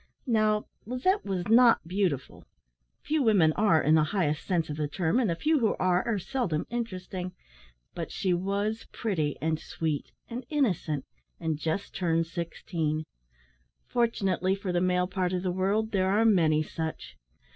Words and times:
Now, 0.25 0.65
Lizette 0.87 1.23
was 1.23 1.47
not 1.47 1.87
beautiful 1.87 2.43
few 3.03 3.21
women 3.21 3.53
are, 3.53 3.79
in 3.79 3.93
the 3.93 4.05
highest 4.05 4.47
sense 4.47 4.67
of 4.67 4.75
the 4.77 4.87
term, 4.87 5.19
and 5.19 5.29
the 5.29 5.35
few 5.35 5.59
who 5.59 5.75
are, 5.75 6.03
are 6.07 6.17
seldom 6.17 6.65
interesting; 6.71 7.33
but 7.93 8.11
she 8.11 8.33
was 8.33 8.87
pretty, 8.91 9.37
and 9.43 9.59
sweet, 9.59 10.11
and 10.27 10.43
innocent, 10.49 11.05
and 11.39 11.59
just 11.59 11.93
turned 11.93 12.25
sixteen. 12.25 13.03
Fortunately 13.89 14.55
for 14.55 14.71
the 14.71 14.81
male 14.81 15.05
part 15.05 15.33
of 15.33 15.43
the 15.43 15.51
world, 15.51 15.91
there 15.91 16.09
are 16.09 16.25
many 16.25 16.63
such. 16.63 17.15